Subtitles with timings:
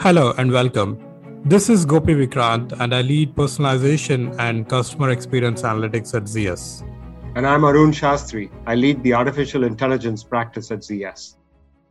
[0.00, 0.96] Hello and welcome.
[1.44, 6.88] This is Gopi Vikrant, and I lead personalization and customer experience analytics at ZS.
[7.34, 8.48] And I'm Arun Shastri.
[8.64, 11.34] I lead the artificial intelligence practice at ZS.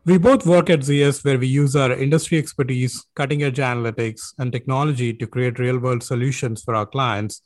[0.05, 4.53] We both work at ZS where we use our industry expertise, cutting edge analytics, and
[4.53, 7.41] technology to create real world solutions for our clients.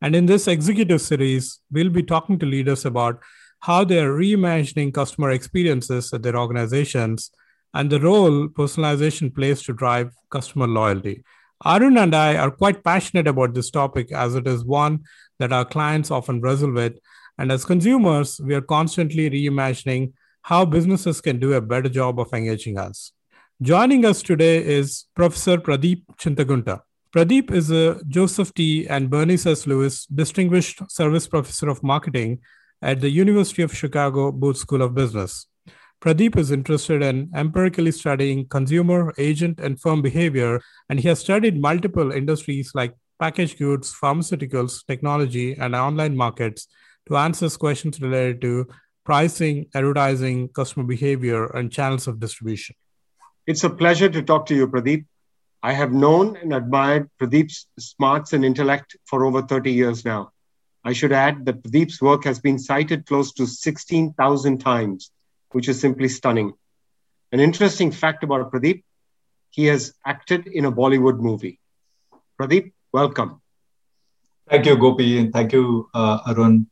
[0.00, 3.22] And in this executive series, we'll be talking to leaders about
[3.60, 7.30] how they're reimagining customer experiences at their organizations
[7.76, 11.22] and the role personalization plays to drive customer loyalty.
[11.64, 15.00] Arun and I are quite passionate about this topic as it is one
[15.38, 16.94] that our clients often wrestle with.
[17.36, 22.32] And as consumers, we are constantly reimagining how businesses can do a better job of
[22.32, 23.12] engaging us.
[23.60, 26.80] Joining us today is Professor Pradeep Chintagunta.
[27.14, 28.86] Pradeep is a Joseph T.
[28.88, 29.66] and Bernice S.
[29.66, 32.38] Lewis Distinguished Service Professor of Marketing
[32.80, 35.46] at the University of Chicago Booth School of Business.
[36.02, 41.60] Pradeep is interested in empirically studying consumer, agent, and firm behavior, and he has studied
[41.60, 46.68] multiple industries like packaged goods, pharmaceuticals, technology, and online markets
[47.08, 48.66] to answer questions related to
[49.04, 52.76] pricing, advertising, customer behavior, and channels of distribution.
[53.46, 55.06] It's a pleasure to talk to you, Pradeep.
[55.62, 60.30] I have known and admired Pradeep's smarts and intellect for over 30 years now.
[60.84, 65.10] I should add that Pradeep's work has been cited close to 16,000 times,
[65.52, 66.52] which is simply stunning.
[67.32, 68.82] An interesting fact about Pradeep
[69.50, 71.58] he has acted in a Bollywood movie.
[72.40, 73.40] Pradeep, welcome.
[74.50, 76.68] Thank you, Gopi, and thank you, uh, Arun.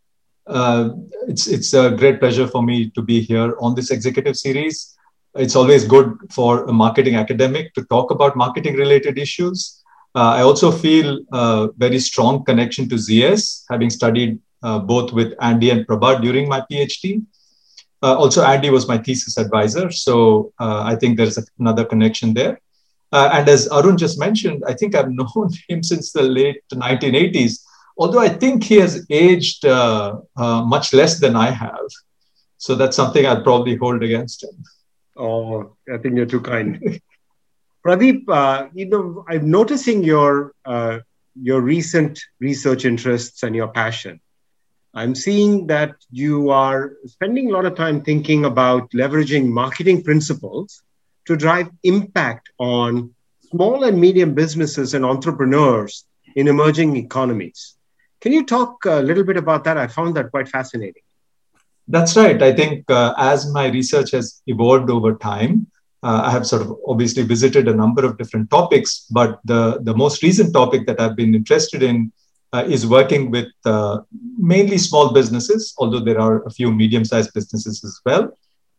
[0.47, 0.91] Uh,
[1.27, 4.97] it's, it's a great pleasure for me to be here on this executive series.
[5.35, 9.83] It's always good for a marketing academic to talk about marketing related issues.
[10.15, 15.35] Uh, I also feel a very strong connection to ZS, having studied uh, both with
[15.41, 17.25] Andy and Prabha during my PhD.
[18.05, 22.61] Uh, also, Andy was my thesis advisor, so uh, I think there's another connection there.
[23.13, 27.63] Uh, and as Arun just mentioned, I think I've known him since the late 1980s,
[27.97, 31.89] although I think he has aged uh, much less than I have.
[32.59, 34.63] So that's something I'd probably hold against him.
[35.17, 37.01] Oh, I think you're too kind.
[37.87, 40.99] Pradeep, uh, you know, I'm noticing your uh,
[41.41, 44.21] your recent research interests and your passion.
[44.97, 50.83] I'm seeing that you are spending a lot of time thinking about leveraging marketing principles
[51.25, 53.13] to drive impact on
[53.51, 56.05] small and medium businesses and entrepreneurs
[56.37, 57.75] in emerging economies.
[58.21, 59.77] Can you talk a little bit about that?
[59.77, 61.03] I found that quite fascinating.
[61.89, 62.41] That's right.
[62.41, 65.67] I think uh, as my research has evolved over time,
[66.05, 69.95] uh, I have sort of obviously visited a number of different topics, but the, the
[69.95, 72.13] most recent topic that I've been interested in
[72.55, 73.99] uh, is working with uh,
[74.39, 78.25] mainly small businesses, although there are a few medium sized businesses as well.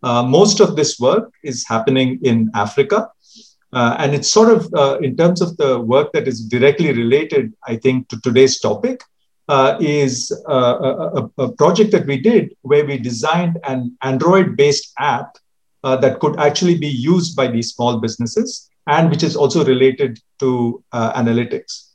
[0.01, 3.09] Uh, most of this work is happening in Africa.
[3.73, 4.61] Uh, and it's sort of,
[5.03, 9.01] in terms of the work that is directly related, I think, to today's topic,
[9.47, 14.91] uh, is uh, a, a, project that we did where we designed an Android based
[14.97, 15.37] app
[15.83, 20.19] uh, that could actually be used by these small businesses and which is also related
[20.39, 21.91] to uh, analytics.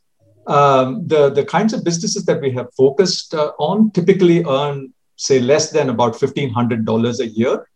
[0.50, 5.38] Um, the, the kinds of businesses that we have focused uh, on typically earn, say,
[5.40, 7.66] less than about $1,500 a year.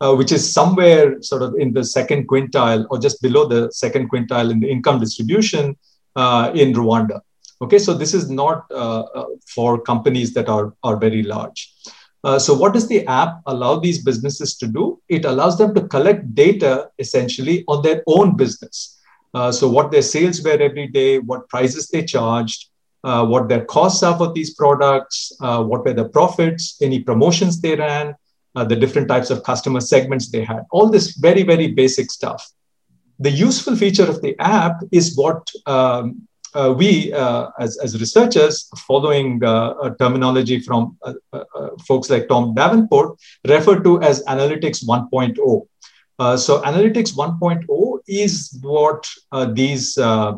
[0.00, 4.10] Uh, which is somewhere sort of in the second quintile or just below the second
[4.10, 5.66] quintile in the income distribution
[6.62, 7.20] in Rwanda.
[7.62, 11.72] Okay, so this is not uh, uh, for companies that are, are very large.
[12.24, 15.00] Uh, so, what does the app allow these businesses to do?
[15.08, 18.93] It allows them to collect data essentially on their own business.
[19.34, 22.68] Uh, so, what their sales were every day, what prices they charged,
[23.02, 27.60] uh, what their costs are for these products, uh, what were the profits, any promotions
[27.60, 28.14] they ran,
[28.54, 30.62] the different types of customer segments they had.
[30.70, 32.52] All this very, very basic stuff.
[33.18, 38.68] The useful feature of the app is what um, uh, we, uh, as, as researchers,
[38.86, 44.84] following uh, terminology from uh, uh, uh, folks like Tom Davenport, refer to as Analytics
[44.84, 45.66] 1.0.
[46.18, 50.34] Uh, so, Analytics 1.0 is what uh, these, uh,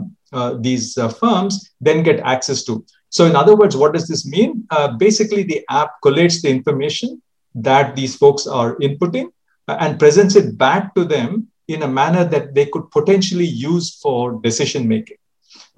[0.60, 2.84] these firms then get access to.
[3.10, 4.66] So, in other words, what does this mean?
[4.98, 7.22] basically, the app collates the information
[7.54, 9.28] that these folks are inputting
[9.68, 14.40] and presents it back to them in a manner that they could potentially use for
[14.42, 15.16] decision making.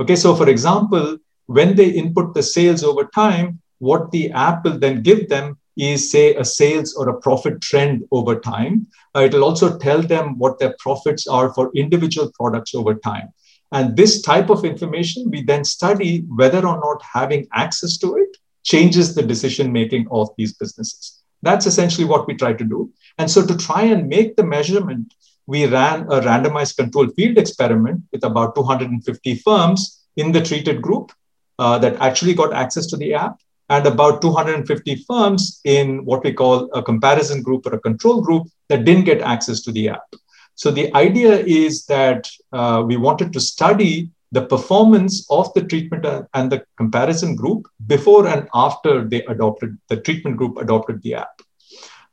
[0.00, 4.79] Okay, so for example, when they input the sales over time, what the app will
[4.79, 8.87] then give them is, say, a sales or a profit trend over time.
[9.15, 13.29] Uh, it will also tell them what their profits are for individual products over time.
[13.73, 18.37] And this type of information, we then study whether or not having access to it
[18.65, 21.23] changes the decision making of these businesses.
[21.43, 22.93] That's essentially what we try to do.
[23.19, 25.15] And so, to try and make the measurement
[25.49, 31.11] we ran a randomized controlled field experiment with about 250 firms in the treated group
[31.59, 36.32] uh, that actually got access to the app and about 250 firms in what we
[36.32, 40.15] call a comparison group or a control group that didn't get access to the app.
[40.55, 46.05] So the idea is that uh, we wanted to study the performance of the treatment
[46.35, 51.41] and the comparison group before and after they adopted the treatment group adopted the app.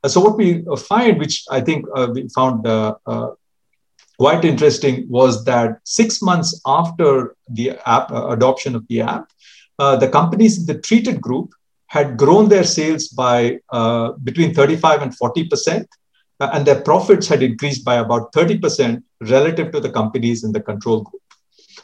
[0.04, 3.32] Uh, so what we uh, find, which I think uh, we found uh, uh,
[4.18, 9.30] quite interesting, was that six months after the app adoption of the app,
[9.78, 11.54] the companies in the treated group
[11.88, 13.60] had grown their sales by
[14.24, 15.88] between 35 and 40 percent
[16.40, 21.02] and their profits had increased by about 30% relative to the companies in the control
[21.02, 21.22] group.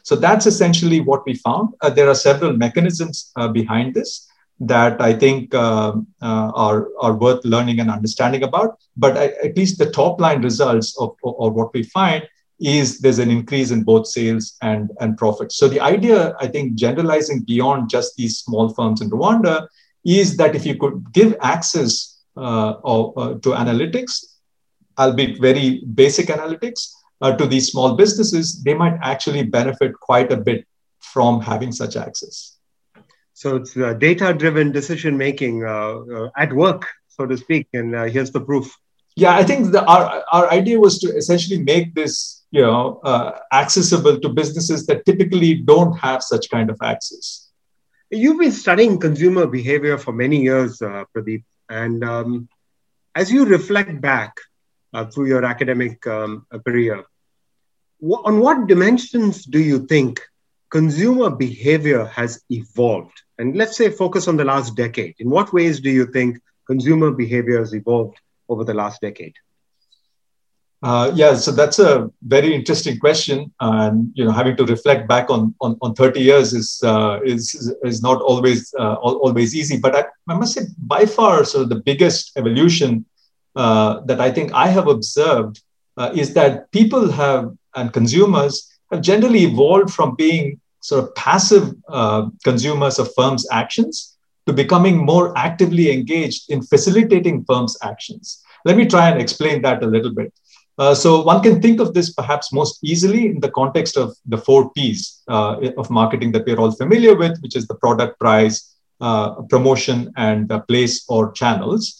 [0.03, 1.69] So that's essentially what we found.
[1.81, 4.27] Uh, there are several mechanisms uh, behind this
[4.59, 8.77] that I think uh, uh are, are worth learning and understanding about.
[8.95, 12.27] But I, at least the top line results of, of, what we find
[12.61, 15.57] is there's an increase in both sales and, and profits.
[15.57, 19.67] So the idea, I think, generalizing beyond just these small firms in Rwanda
[20.05, 24.25] is that if you could give access uh, of, uh, to analytics
[24.97, 26.89] albeit very basic analytics,
[27.21, 30.65] uh, to these small businesses, they might actually benefit quite a bit
[30.99, 32.57] from having such access.
[33.33, 37.67] So it's uh, data driven decision making uh, uh, at work, so to speak.
[37.73, 38.75] And uh, here's the proof.
[39.15, 43.39] Yeah, I think the, our, our idea was to essentially make this you know, uh,
[43.51, 47.49] accessible to businesses that typically don't have such kind of access.
[48.09, 51.43] You've been studying consumer behavior for many years, Pradeep.
[51.69, 52.49] And um,
[53.15, 54.35] as you reflect back,
[54.93, 57.03] uh, through your academic um, career.
[58.01, 60.19] on what dimensions do you think
[60.69, 63.17] consumer behavior has evolved?
[63.37, 65.15] And let's say focus on the last decade.
[65.19, 68.19] In what ways do you think consumer behavior has evolved
[68.49, 69.35] over the last decade?
[70.83, 75.29] Uh, yeah, so that's a very interesting question, and you know, having to reflect back
[75.29, 79.77] on on, on 30 years is uh, is is not always uh, always easy.
[79.77, 83.05] But I, I must say, by far, sort of the biggest evolution
[83.55, 85.61] uh, that I think I have observed
[85.97, 91.75] uh, is that people have and consumers have generally evolved from being sort of passive
[91.89, 94.17] uh, consumers of firms' actions
[94.47, 98.41] to becoming more actively engaged in facilitating firms' actions.
[98.65, 100.33] Let me try and explain that a little bit.
[100.77, 104.37] Uh, so one can think of this perhaps most easily in the context of the
[104.37, 108.75] four P's uh, of marketing that we're all familiar with, which is the product, price,
[109.01, 111.99] uh, promotion, and place or channels.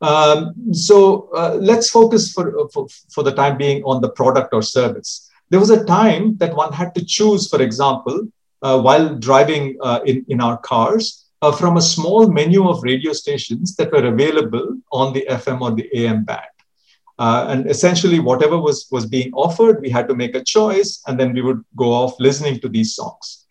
[0.00, 4.62] Um, so uh, let's focus for, for, for the time being on the product or
[4.62, 5.30] service.
[5.50, 8.28] There was a time that one had to choose, for example,
[8.62, 11.26] uh, while driving in, in our cars,
[11.58, 15.86] from a small menu of radio stations that were available on the FM or the
[15.94, 16.53] AM band.
[17.18, 21.18] Uh, and essentially, whatever was, was being offered, we had to make a choice, and
[21.18, 23.46] then we would go off listening to these songs.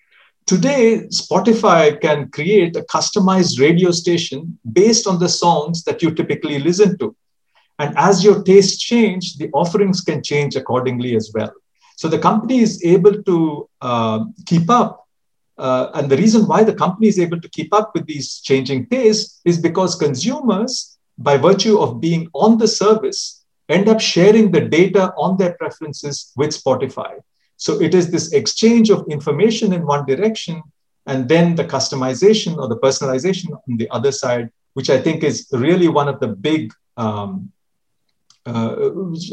[0.46, 6.60] Today, Spotify can create a customized radio station based on the songs that you typically
[6.60, 7.16] listen to.
[7.80, 11.52] And as your tastes change, the offerings can change accordingly as well.
[11.96, 15.08] So the company is able to uh, keep up.
[15.58, 18.88] Uh, and the reason why the company is able to keep up with these changing
[18.88, 24.62] tastes is because consumers, by virtue of being on the service, end up sharing the
[24.62, 27.20] data on their preferences with Spotify.
[27.58, 30.62] So it is this exchange of information in one direction
[31.06, 35.48] and then the customization or the personalization on the other side, which I think is
[35.52, 37.52] really one of the big, um,
[38.46, 38.76] uh,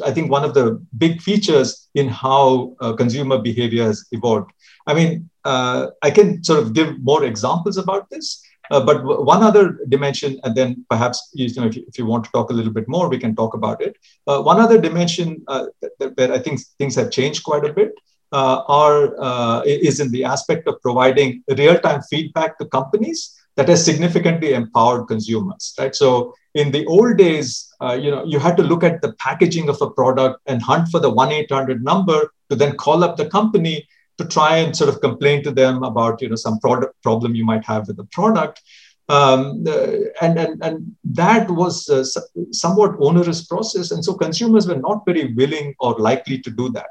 [0.04, 4.52] I think one of the big features in how uh, consumer behavior has evolved.
[4.86, 8.42] I mean, uh, I can sort of give more examples about this.
[8.70, 12.24] Uh, but one other dimension, and then perhaps you know, if, you, if you want
[12.24, 13.96] to talk a little bit more, we can talk about it.
[14.26, 15.66] Uh, one other dimension uh,
[15.98, 17.92] that, that, I think things have changed quite a bit
[18.32, 23.84] uh, are uh, is in the aspect of providing real-time feedback to companies that has
[23.84, 28.62] significantly empowered consumers right so in the old days uh, you know you had to
[28.62, 32.76] look at the packaging of a product and hunt for the 1-800 number to then
[32.76, 33.86] call up the company
[34.20, 37.44] to try and sort of complain to them about you know some product problem you
[37.44, 38.60] might have with the product.
[39.08, 39.88] Um, uh,
[40.22, 42.04] and, and, and that was a
[42.52, 43.90] somewhat onerous process.
[43.90, 46.90] And so consumers were not very willing or likely to do that.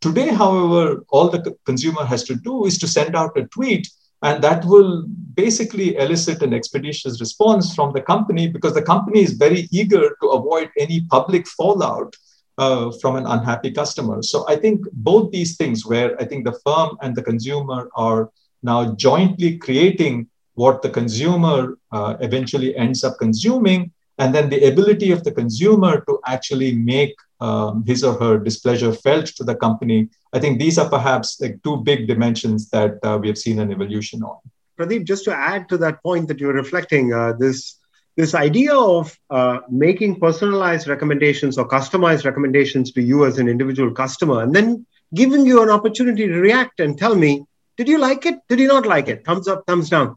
[0.00, 3.86] Today, however, all the consumer has to do is to send out a tweet,
[4.22, 9.34] and that will basically elicit an expeditious response from the company because the company is
[9.34, 12.16] very eager to avoid any public fallout
[12.60, 14.22] uh, from an unhappy customer.
[14.22, 18.30] So I think both these things, where I think the firm and the consumer are
[18.62, 23.80] now jointly creating what the consumer uh, eventually ends up consuming,
[24.18, 28.92] and then the ability of the consumer to actually make um, his or her displeasure
[28.92, 30.08] felt to the company.
[30.36, 33.72] I think these are perhaps like two big dimensions that uh, we have seen an
[33.72, 34.38] evolution on.
[34.78, 37.79] Pradeep, just to add to that point that you're reflecting, uh, this
[38.20, 43.92] this idea of uh, making personalized recommendations or customized recommendations to you as an individual
[43.92, 47.44] customer, and then giving you an opportunity to react and tell me,
[47.76, 48.36] did you like it?
[48.48, 49.24] Did you not like it?
[49.24, 50.16] Thumbs up, thumbs down.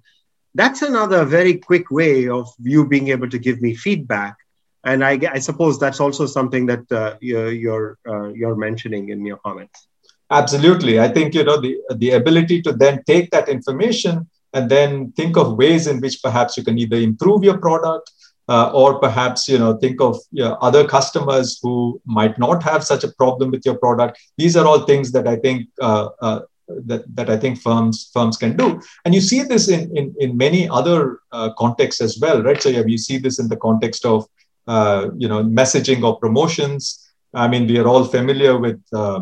[0.54, 4.36] That's another very quick way of you being able to give me feedback
[4.84, 9.38] and I, I suppose that's also something that uh, you're uh, you're mentioning in your
[9.38, 9.88] comments.
[10.30, 15.12] Absolutely, I think you know the the ability to then take that information and then
[15.14, 18.12] think of ways in which perhaps you can either improve your product
[18.50, 22.84] uh, or perhaps you know think of you know, other customers who might not have
[22.84, 24.20] such a problem with your product.
[24.38, 28.38] These are all things that I think uh, uh, that, that I think firms firms
[28.38, 28.82] can do.
[29.06, 32.62] And you see this in in, in many other uh, contexts as well, right?
[32.62, 34.28] So yeah, you see this in the context of
[34.68, 37.12] uh, you know, messaging or promotions.
[37.34, 39.22] I mean, we are all familiar with, uh,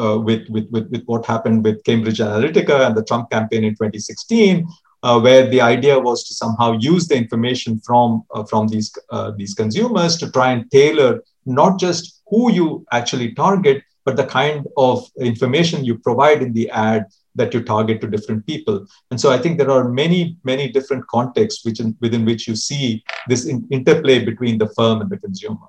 [0.00, 3.72] uh, with, with, with, with, what happened with Cambridge Analytica and the Trump campaign in
[3.72, 4.66] 2016,
[5.02, 9.32] uh, where the idea was to somehow use the information from, uh, from these, uh,
[9.36, 14.66] these consumers to try and tailor not just who you actually target, but the kind
[14.76, 18.86] of information you provide in the ad that you target to different people.
[19.10, 22.56] And so I think there are many, many different contexts which in, within which you
[22.56, 25.68] see this in, interplay between the firm and the consumer.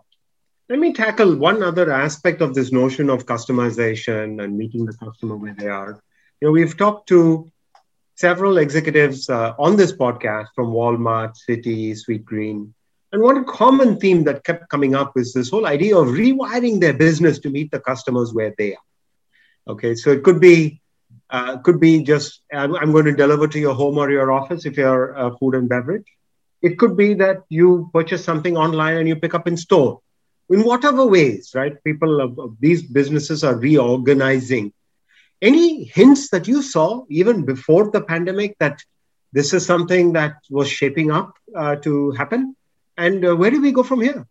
[0.72, 5.36] Let me tackle one other aspect of this notion of customization and meeting the customer
[5.36, 6.01] where they are.
[6.40, 7.51] You know, we've talked to
[8.16, 12.72] several executives uh, on this podcast from Walmart, Citi, Sweetgreen.
[13.12, 16.94] And one common theme that kept coming up is this whole idea of rewiring their
[16.94, 19.74] business to meet the customers where they are.
[19.74, 20.80] Okay, so it could be
[21.30, 24.66] uh, could be just I'm, I'm, going to deliver to your home or your office
[24.66, 26.08] if you're food and beverage.
[26.62, 30.00] It could be that you purchase something online and you pick up in store.
[30.51, 31.81] In whatever ways, right?
[31.84, 34.74] People of, of these businesses are reorganizing.
[35.41, 38.84] Any hints that you saw even before the pandemic that
[39.34, 42.55] this is something that was shaping up uh, to happen?
[42.98, 44.27] And uh, where do we go from here?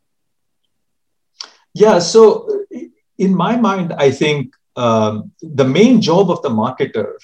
[1.75, 2.65] Yeah, so
[3.19, 7.15] in my mind, I think um, the main job of the marketer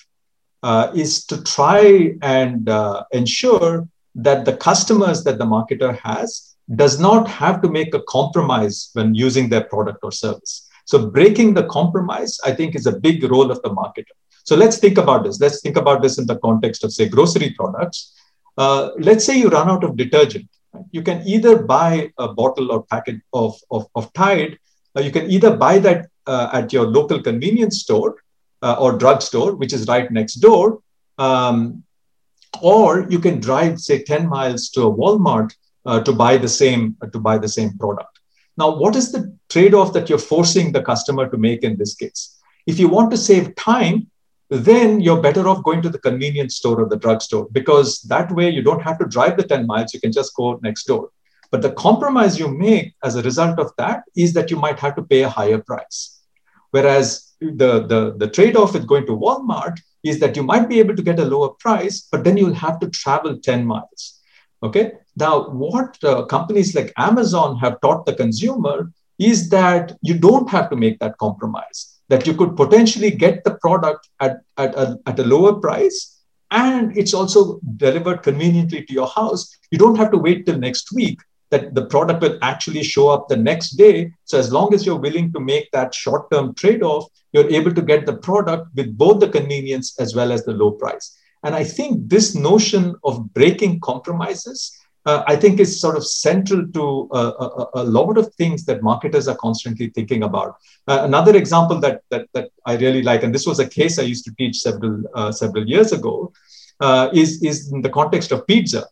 [0.62, 6.98] uh, is to try and uh, ensure that the customers that the marketer has does
[6.98, 10.68] not have to make a compromise when using their product or service.
[10.84, 14.14] So breaking the compromise, I think, is a big role of the marketer.
[14.44, 15.40] So let's think about this.
[15.40, 18.14] Let's think about this in the context of, say, grocery products.
[18.56, 20.48] Uh, let's say you run out of detergent.
[20.92, 24.58] You can either buy a bottle or packet of, of, of Tide,
[24.94, 28.16] or you can either buy that uh, at your local convenience store
[28.62, 30.80] uh, or drugstore, which is right next door.
[31.18, 31.82] Um,
[32.62, 35.54] or you can drive, say, 10 miles to a Walmart
[35.86, 38.18] uh, to buy the same to buy the same product.
[38.58, 42.38] Now, what is the trade-off that you're forcing the customer to make in this case?
[42.66, 44.10] If you want to save time,
[44.48, 48.48] then you're better off going to the convenience store or the drugstore because that way
[48.48, 49.92] you don't have to drive the 10 miles.
[49.92, 51.10] You can just go next door.
[51.50, 54.96] But the compromise you make as a result of that is that you might have
[54.96, 56.20] to pay a higher price.
[56.70, 60.78] Whereas the, the, the trade off with going to Walmart is that you might be
[60.78, 64.15] able to get a lower price, but then you'll have to travel 10 miles.
[64.62, 64.92] Okay.
[65.16, 70.70] Now, what uh, companies like Amazon have taught the consumer is that you don't have
[70.70, 75.18] to make that compromise, that you could potentially get the product at, at, a, at
[75.18, 76.16] a lower price
[76.50, 79.50] and it's also delivered conveniently to your house.
[79.70, 81.18] You don't have to wait till next week
[81.50, 84.12] that the product will actually show up the next day.
[84.24, 88.06] So as long as you're willing to make that short-term trade-off, you're able to get
[88.06, 91.16] the product with both the convenience as well as the low price.
[91.44, 96.66] And I think this notion of breaking compromises, uh, I think is sort of central
[96.66, 97.32] to uh,
[97.74, 100.56] a, a, lot of things that marketers are constantly thinking about.
[100.88, 104.02] Uh, another example that, that, that I really like, and this was a case I
[104.02, 106.32] used to teach several, uh, several years ago,
[106.80, 108.86] uh, is, is in the context of pizza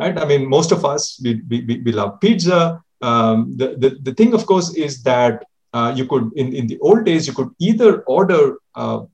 [0.00, 0.18] right?
[0.18, 2.82] I mean, most of us, we, we, we love pizza.
[3.02, 6.78] Um, the, the, the thing, of course, is that uh, you could, in, in the
[6.80, 8.56] old days, you could either order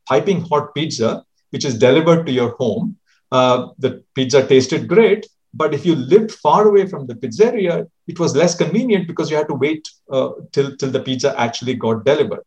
[0.09, 1.25] piping hot pizza,
[1.57, 2.97] which is delivered to your home.
[3.33, 8.19] Uh, the pizza tasted great, but if you lived far away from the pizzeria, it
[8.19, 12.05] was less convenient because you had to wait uh, till, till the pizza actually got
[12.05, 12.45] delivered.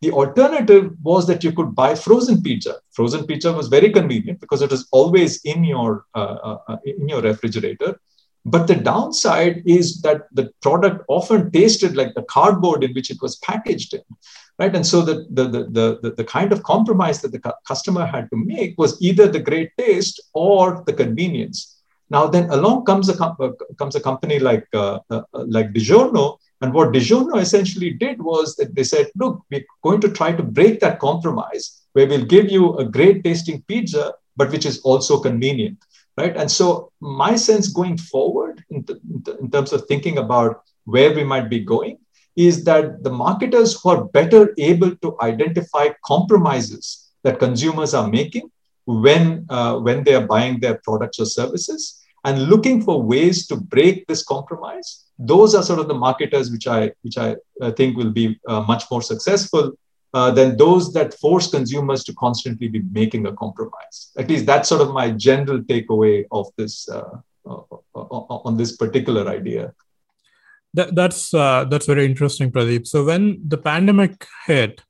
[0.00, 2.76] The alternative was that you could buy frozen pizza.
[2.92, 7.08] Frozen pizza was very convenient because it was always in your uh, uh, uh, in
[7.08, 7.98] your refrigerator.
[8.44, 13.20] But the downside is that the product often tasted like the cardboard in which it
[13.20, 14.04] was packaged in,
[14.58, 14.74] right?
[14.74, 18.36] And so the the the the, the kind of compromise that the customer had to
[18.36, 21.76] make was either the great taste or the convenience.
[22.08, 26.38] Now, then along comes a, com- uh, comes a company like, uh, uh, like DiGiorno.
[26.60, 30.42] And what DiGiorno essentially did was that they said, look, we're going to try to
[30.42, 35.18] break that compromise where we'll give you a great tasting pizza, but which is also
[35.18, 35.78] convenient.
[36.16, 36.34] Right.
[36.34, 38.98] And so, my sense going forward in, th-
[39.38, 41.98] in terms of thinking about where we might be going
[42.36, 48.50] is that the marketers who are better able to identify compromises that consumers are making
[48.84, 53.56] when, uh, when they are buying their products or services and looking for ways to
[53.56, 57.34] break this compromise those are sort of the marketers which i which i
[57.76, 59.72] think will be uh, much more successful
[60.16, 64.12] uh, than those that force consumers to constantly be making a compromise.
[64.16, 69.74] At least that's sort of my general takeaway of this uh, on this particular idea
[70.76, 74.80] that, that's that's very interesting pradeep so when the pandemic hit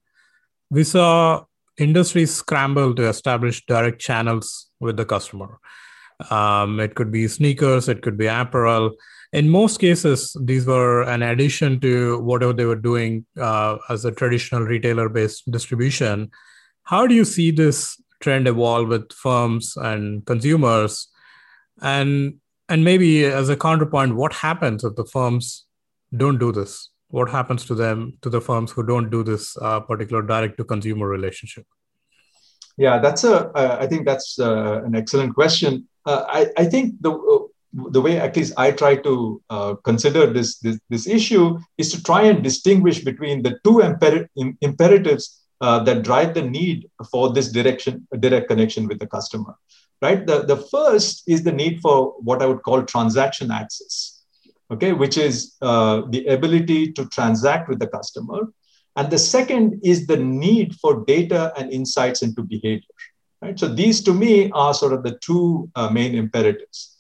[0.71, 1.45] we saw
[1.79, 5.59] industries scramble to establish direct channels with the customer.
[6.31, 8.93] Um, it could be sneakers, it could be apparel.
[9.33, 14.13] In most cases, these were an addition to whatever they were doing uh, as a
[14.13, 16.31] traditional retailer based distribution.
[16.85, 21.09] How do you see this trend evolve with firms and consumers?
[21.83, 22.37] And,
[22.69, 25.66] and maybe as a counterpoint, what happens if the firms
[26.15, 26.91] don't do this?
[27.09, 30.65] what happens to them to the firms who don't do this uh, particular direct to
[30.65, 31.65] consumer relationship
[32.77, 33.49] yeah that's a.
[33.51, 37.45] Uh, I think that's uh, an excellent question uh, I, I think the uh,
[37.91, 42.03] the way at least I try to uh, consider this, this, this issue is to
[42.03, 44.27] try and distinguish between the two imper-
[44.63, 49.55] imperatives that drive the need for this direction direct connection with the customer
[50.03, 54.16] right the, the first is the need for what i would call transaction access
[54.71, 58.41] okay, which is uh, the ability to transact with the customer.
[58.97, 62.95] And the second is the need for data and insights into behavior.
[63.43, 63.59] Right?
[63.59, 66.97] So these to me are sort of the two uh, main imperatives.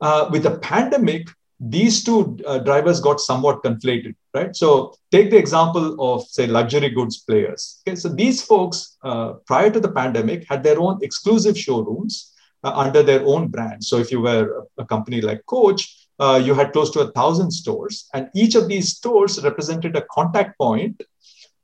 [0.00, 1.28] Uh, with the pandemic,
[1.60, 4.56] these two uh, drivers got somewhat conflated, right?
[4.56, 7.82] So take the example of, say, luxury goods players.
[7.86, 12.32] Okay, so these folks, uh, prior to the pandemic, had their own exclusive showrooms
[12.64, 13.84] uh, under their own brand.
[13.84, 17.50] So if you were a company like Coach, uh, you had close to a thousand
[17.50, 21.02] stores, and each of these stores represented a contact point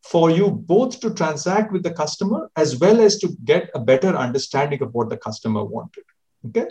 [0.03, 4.17] for you both to transact with the customer as well as to get a better
[4.17, 6.05] understanding of what the customer wanted.
[6.47, 6.67] Okay.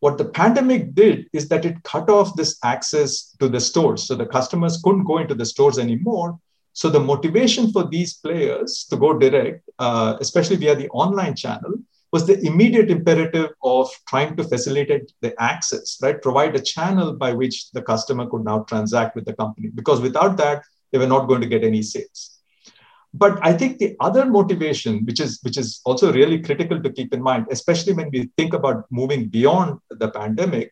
[0.00, 4.02] What the pandemic did is that it cut off this access to the stores.
[4.02, 6.38] So the customers couldn't go into the stores anymore.
[6.72, 11.74] So the motivation for these players to go direct, uh, especially via the online channel,
[12.14, 16.22] was the immediate imperative of trying to facilitate the access, right?
[16.22, 19.66] Provide a channel by which the customer could now transact with the company.
[19.74, 22.38] Because without that, they were not going to get any sales.
[23.12, 27.12] But I think the other motivation, which is which is also really critical to keep
[27.12, 30.70] in mind, especially when we think about moving beyond the pandemic,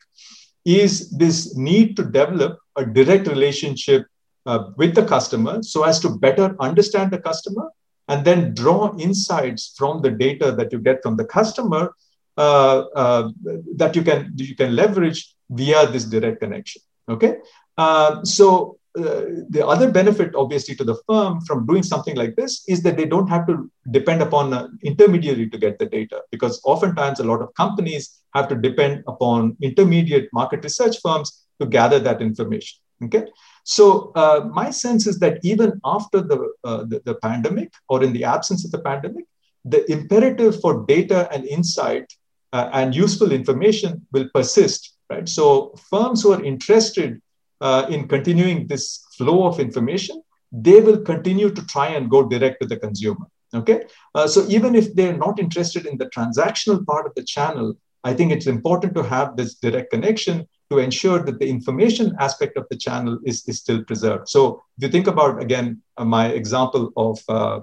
[0.65, 4.07] is this need to develop a direct relationship
[4.47, 7.69] uh, with the customer so as to better understand the customer
[8.09, 11.95] and then draw insights from the data that you get from the customer
[12.37, 13.31] uh, uh,
[13.77, 16.83] that you can you can leverage via this direct connection.
[17.09, 17.37] Okay,
[17.79, 22.65] uh, so uh, the other benefit, obviously, to the firm from doing something like this
[22.69, 26.61] is that they don't have to depend upon an intermediary to get the data, because
[26.65, 31.99] oftentimes a lot of companies have to depend upon intermediate market research firms to gather
[31.99, 32.79] that information.
[33.05, 33.25] Okay,
[33.65, 38.13] so uh, my sense is that even after the, uh, the, the pandemic or in
[38.13, 39.25] the absence of the pandemic,
[39.65, 42.13] the imperative for data and insight
[42.53, 44.97] uh, and useful information will persist.
[45.09, 45.29] Right.
[45.29, 47.21] So firms who are interested
[47.61, 52.61] uh, in continuing this flow of information, they will continue to try and go direct
[52.63, 53.27] to the consumer.
[53.55, 53.85] Okay.
[54.15, 58.15] Uh, so even if they're not interested in the transactional part of the channel, I
[58.15, 62.67] think it's important to have this direct connection to ensure that the information aspect of
[62.71, 64.29] the channel is, is still preserved.
[64.29, 67.61] So if you think about, again, uh, my example of, uh,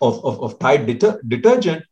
[0.00, 1.82] of, of, of, Tide deter- detergent,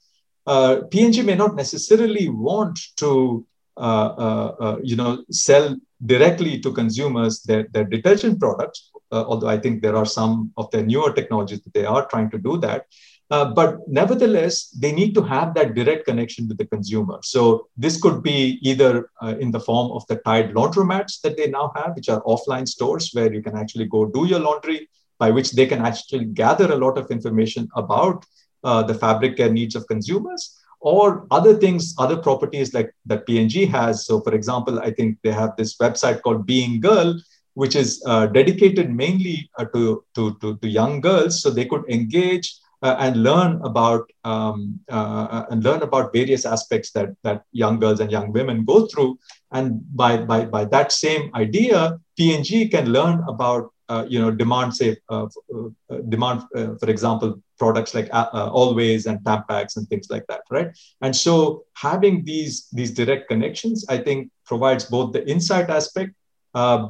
[0.46, 6.72] uh, P&G may not necessarily want to uh, uh, uh, you know, sell directly to
[6.72, 11.62] consumers their, their detergent products, although I think there are some of their newer technologies
[11.62, 12.86] that they are trying to do that.
[13.30, 17.18] Uh, but nevertheless, they need to have that direct connection with the consumer.
[17.22, 21.48] So this could be either uh, in the form of the Tide laundromats that they
[21.48, 25.30] now have, which are offline stores where you can actually go do your laundry, by
[25.30, 28.26] which they can actually gather a lot of information about
[28.64, 33.66] uh, the fabric care needs of consumers or other things, other properties like that P&G
[33.66, 34.04] has.
[34.04, 37.18] So, for example, I think they have this website called Being Girl,
[37.54, 41.84] which is uh, dedicated mainly uh, to, to, to, to young girls, so they could
[41.88, 47.78] engage uh, and learn about um, uh, and learn about various aspects that that young
[47.78, 49.18] girls and young women go through.
[49.52, 54.74] And by by by that same idea, P&G can learn about uh, you know demand
[54.74, 60.26] say uh, uh, demand uh, for example products like always and tampax and things like
[60.28, 60.68] that right
[61.02, 66.12] and so having these these direct connections i think provides both the insight aspect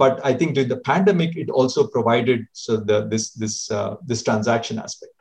[0.02, 3.56] but i think during the pandemic it also provided so the this this
[4.06, 5.14] this transaction aspect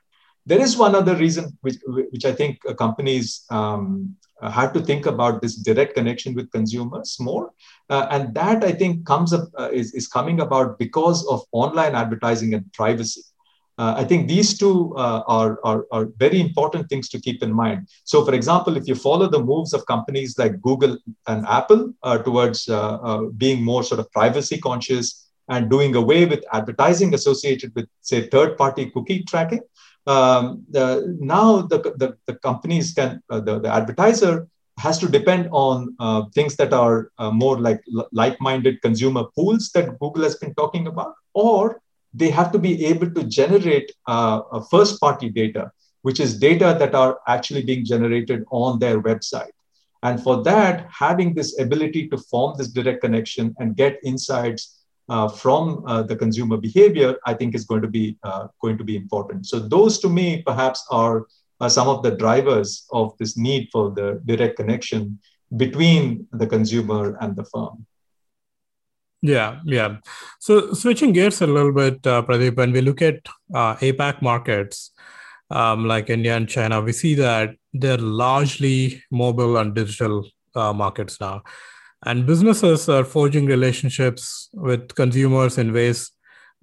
[0.46, 5.42] there is one other reason which, which I think companies um, had to think about
[5.42, 7.52] this direct connection with consumers more.
[7.90, 11.96] Uh, and that I think comes up uh, is, is coming about because of online
[11.96, 13.22] advertising and privacy.
[13.78, 17.52] Uh, I think these two uh, are, are, are, very important things to keep in
[17.52, 17.88] mind.
[18.04, 22.18] So, for example, if you follow the moves of companies like Google and Apple uh,
[22.20, 27.88] towards uh, being more sort of privacy conscious and doing away with advertising associated with,
[28.02, 29.62] say, third party cookie tracking,
[30.08, 34.48] um, the, now the, the, the, companies can, uh, the, the advertiser
[34.80, 40.00] has to depend on uh, things that are uh, more like like-minded consumer pools that
[40.00, 41.82] Google has been talking about, or
[42.14, 47.20] they have to be able to generate uh, first-party data, which is data that are
[47.28, 49.52] actually being generated on their website.
[50.04, 54.81] And for that, having this ability to form this direct connection and get insights
[55.12, 58.86] uh, from uh, the consumer behavior, I think is going to be uh, going to
[58.92, 59.46] be important.
[59.46, 61.28] So those, to me, perhaps are,
[61.60, 65.20] are some of the drivers of this need for the direct connection
[65.58, 67.86] between the consumer and the firm.
[69.22, 69.98] Yeah, yeah.
[70.40, 73.20] So switching gears a little bit, uh, Pradeep, when we look at
[73.54, 74.92] uh, APAC markets
[75.52, 81.20] um, like India and China, we see that they're largely mobile and digital uh, markets
[81.20, 81.44] now.
[82.06, 86.12] And businesses are forging relationships with consumers in ways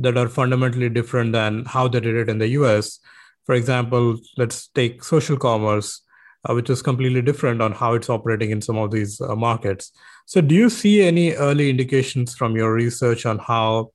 [0.01, 2.99] that are fundamentally different than how they did it in the US.
[3.47, 6.03] For example, let's take social commerce,
[6.49, 9.93] uh, which is completely different on how it's operating in some of these uh, markets.
[10.27, 13.93] So, do you see any early indications from your research on how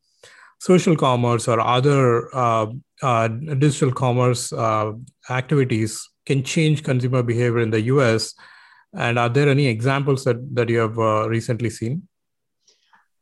[0.59, 2.67] social commerce or other uh,
[3.01, 4.93] uh digital commerce uh,
[5.29, 8.33] activities can change consumer behavior in the US
[8.93, 12.07] and are there any examples that, that you have uh, recently seen?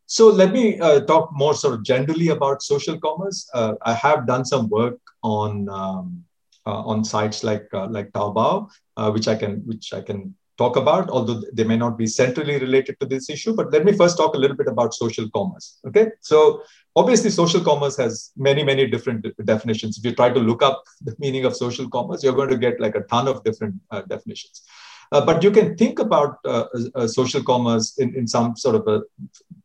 [0.06, 3.50] So let me uh, talk more sort of generally about social commerce.
[3.54, 6.26] Uh, I have done some work on um,
[6.66, 10.76] uh, on sites like uh, like Taobao, uh, which I can which I can talk
[10.76, 13.56] about, although they may not be centrally related to this issue.
[13.56, 15.80] But let me first talk a little bit about social commerce.
[15.88, 16.62] Okay, so
[16.98, 19.98] obviously social commerce has many many different definitions.
[19.98, 22.82] If you try to look up the meaning of social commerce, you're going to get
[22.82, 23.76] like a ton of different
[24.10, 24.64] definitions.
[25.12, 28.88] Uh, but you can think about uh, uh, social commerce in, in some sort of
[28.88, 29.02] a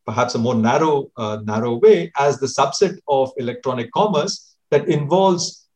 [0.05, 1.09] perhaps a more narrow
[1.43, 5.67] narrow way as the subset of electronic commerce that involves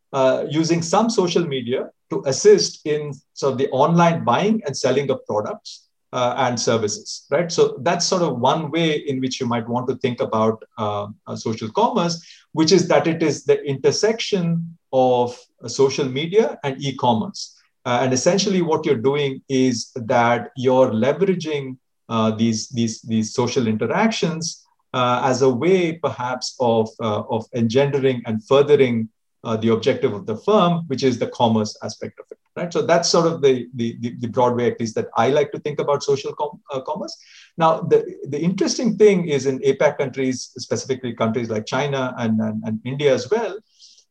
[0.50, 5.26] using some social media to assist in sort of the online buying and selling of
[5.26, 7.52] products uh, and services, right?
[7.52, 11.08] So that's sort of one way in which you might want to think about uh,
[11.36, 17.58] social commerce, which is that it is the intersection of uh, social media and e-commerce.
[17.86, 21.78] Uh, and essentially, what you're doing is that you're leveraging
[22.10, 28.22] uh, these, these, these social interactions uh, as a way, perhaps, of, uh, of engendering
[28.26, 29.10] and furthering
[29.44, 32.38] uh, the objective of the firm, which is the commerce aspect of it.
[32.54, 32.72] Right.
[32.72, 35.60] So that's sort of the, the, the broad way, at least, that I like to
[35.60, 37.18] think about social com- uh, commerce.
[37.58, 42.62] Now, the, the interesting thing is in APAC countries, specifically countries like China and, and,
[42.66, 43.58] and India as well,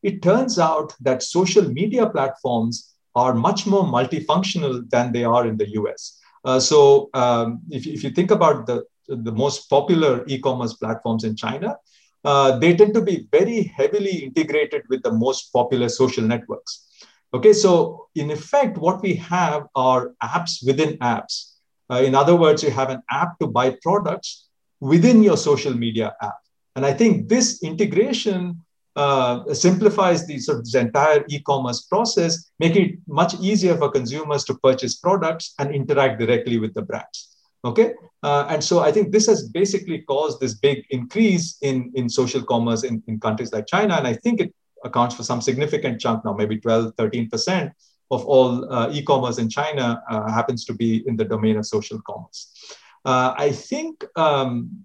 [0.02, 5.56] it turns out that social media platforms are much more multifunctional than they are in
[5.56, 6.18] the US.
[6.44, 11.36] Uh, so um, if, if you think about the, the most popular e-commerce platforms in
[11.36, 11.76] China,
[12.24, 16.86] uh, they tend to be very heavily integrated with the most popular social networks.
[17.32, 21.54] Okay, so in effect, what we have are apps within apps.
[21.90, 24.48] Uh, in other words, you have an app to buy products
[24.80, 26.38] within your social media app.
[26.76, 28.64] And I think this integration
[28.96, 34.44] uh, simplifies the sort of this entire e-commerce process, making it much easier for consumers
[34.44, 37.36] to purchase products and interact directly with the brands.
[37.62, 42.08] Okay, uh, and so I think this has basically caused this big increase in in
[42.08, 46.00] social commerce in, in countries like China, and I think it accounts for some significant
[46.00, 47.72] chunk now, maybe 12, 13 percent
[48.10, 52.00] of all uh, e-commerce in China uh, happens to be in the domain of social
[52.02, 52.50] commerce.
[53.04, 54.84] Uh, I think um,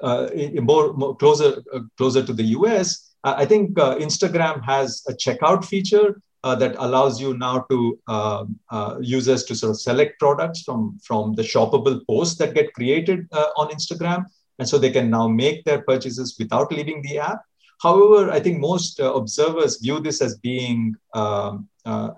[0.00, 0.28] uh,
[0.62, 5.64] more, more, closer uh, closer to the US, I think uh, Instagram has a checkout
[5.64, 10.62] feature uh, that allows you now to uh, uh, users to sort of select products
[10.62, 14.24] from from the shoppable posts that get created on Instagram,
[14.58, 17.40] and so they can now make their purchases without leaving the app.
[17.82, 21.68] However, I think most observers view this as being um,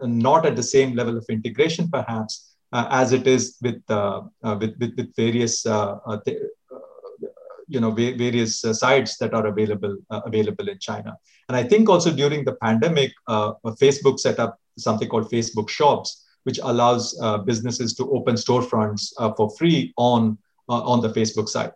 [0.02, 4.56] not at the same level of integration, perhaps, uh, as it is with, uh, uh,
[4.60, 5.64] with, with, with, various
[7.68, 11.16] you know various uh, sites that are available uh, available in China.
[11.48, 16.24] And I think also during the pandemic, uh, Facebook set up something called Facebook Shops,
[16.44, 21.72] which allows businesses to open storefronts for free on on the Facebook site.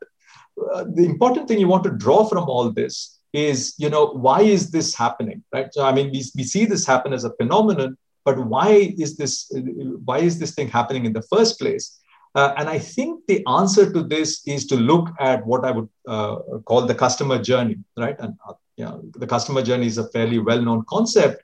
[0.99, 4.71] the important thing you want to draw from all this is you know why is
[4.71, 8.39] this happening right so i mean we, we see this happen as a phenomenon but
[8.39, 9.51] why is this
[10.05, 12.00] why is this thing happening in the first place
[12.35, 15.89] uh, and i think the answer to this is to look at what i would
[16.09, 18.17] uh, call the customer journey right?
[18.19, 21.43] And uh, you know, the customer journey is a fairly well known concept.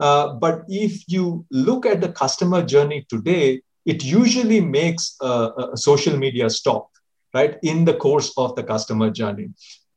[0.00, 6.16] Uh, but if you look at the customer journey today it usually makes a, social
[6.16, 6.90] media stop
[7.34, 9.48] right in the course of the customer journey.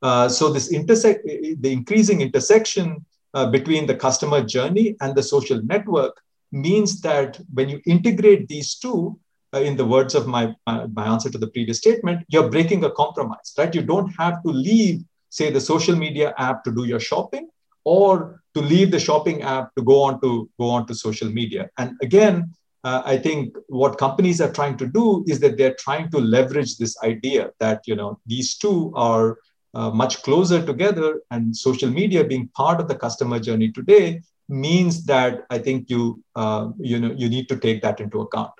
[0.01, 5.61] Uh, so this intersect, the increasing intersection uh, between the customer journey and the social
[5.63, 6.19] network
[6.51, 9.17] means that when you integrate these two,
[9.59, 12.91] in the words of my, my, my answer to the previous statement, you're breaking a
[12.91, 13.73] compromise, right?
[13.73, 17.49] You don't have to leave, say, the social media app to do your shopping,
[17.83, 21.69] or to leave the shopping app to go on to go on to social media.
[21.77, 26.09] And again, uh, I think what companies are trying to do is that they're trying
[26.11, 29.37] to leverage this idea that you know these two are
[29.73, 35.05] uh, much closer together and social media being part of the customer journey today means
[35.05, 38.51] that i think you uh, you know you need to take that into account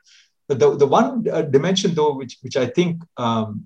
[0.53, 3.65] the, the one uh, dimension though which which i think um,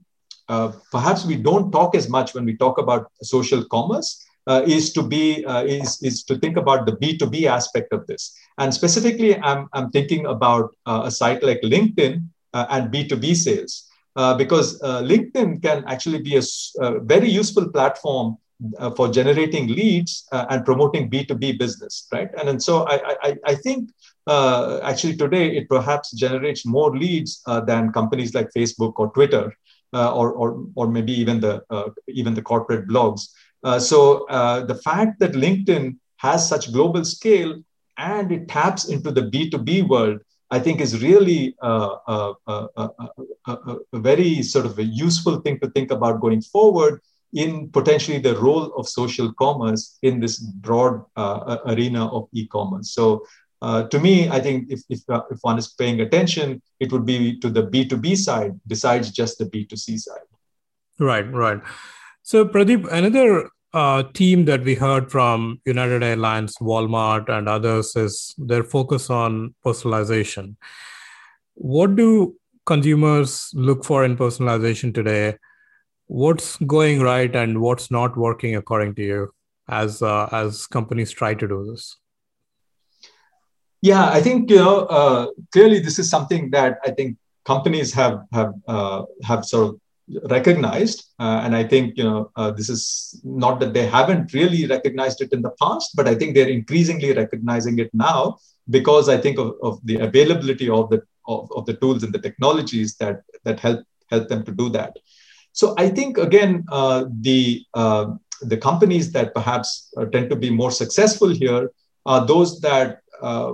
[0.50, 4.93] uh, perhaps we don't talk as much when we talk about social commerce uh, is
[4.93, 8.38] to be uh, is, is to think about the b2b aspect of this.
[8.60, 13.89] And specifically i'm, I'm thinking about a site like linkedin and b2b sales.
[14.17, 16.41] Uh, because uh, LinkedIn can actually be a,
[16.80, 18.38] a very useful platform
[18.80, 22.30] uh, for generating leads uh, and promoting B2B business, right?
[22.39, 23.89] And, and so I, I, I think
[24.28, 29.54] uh, actually today it perhaps generates more leads uh, than companies like Facebook or Twitter
[29.94, 33.30] uh, or, or, or maybe even the, uh, even the corporate blogs.
[33.63, 34.26] Uh, so
[34.68, 37.62] the fact that LinkedIn has such global scale
[37.98, 42.34] and it taps into the B2B world I think is really a,
[43.94, 47.02] very sort of a useful thing to think about going forward
[47.36, 52.93] in potentially the role of social commerce in this broad uh, arena of e-commerce.
[52.93, 53.26] So
[53.62, 57.06] uh, to me, I think if, if, uh, if one is paying attention, it would
[57.06, 60.28] be to the B2B side besides just the B2C side.
[60.98, 61.62] Right, right.
[62.24, 68.34] So Pradeep, another uh, team that we heard from United Airlines, Walmart, and others is
[68.38, 70.56] their focus on personalization.
[71.56, 75.36] What do consumers look for in personalization today?
[76.08, 79.32] What's going right and what's not working according to you
[79.68, 81.98] as uh, as companies try to do this?
[83.82, 88.22] Yeah, I think you know uh, clearly this is something that I think companies have
[88.34, 89.82] have uh, have sort of
[90.30, 94.68] recognized uh, and i think you know uh, this is not that they haven't really
[94.68, 98.38] recognized it in the past but i think they're increasingly recognizing it now
[98.70, 102.20] because i think of, of the availability of the of, of the tools and the
[102.20, 104.96] technologies that that help help them to do that
[105.56, 107.39] so i think again uh, the
[107.82, 108.06] uh,
[108.52, 111.63] the companies that perhaps uh, tend to be more successful here
[112.06, 113.54] are those that uh,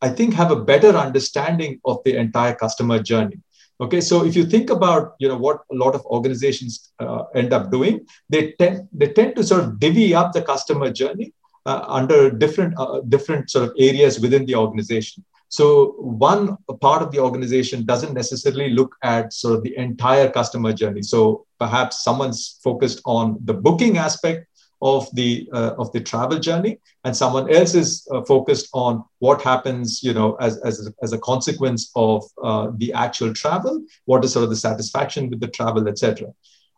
[0.00, 3.40] i think have a better understanding of the entire customer journey
[3.78, 7.52] Okay, so if you think about you know what a lot of organizations uh, end
[7.52, 11.34] up doing, they tend they tend to sort of divvy up the customer journey
[11.66, 12.74] uh, under different
[13.10, 15.24] different sort of areas within the organization.
[15.48, 20.72] So one part of the organization doesn't necessarily look at sort of the entire customer
[20.72, 21.02] journey.
[21.02, 24.46] So perhaps someone's focused on the booking aspect
[24.82, 29.40] of the uh, of the travel journey and someone else is uh, focused on what
[29.40, 34.32] happens you know as as, as a consequence of uh, the actual travel what is
[34.32, 36.28] sort of the satisfaction with the travel etc